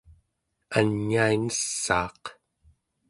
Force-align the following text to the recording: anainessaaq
anainessaaq 0.77 2.23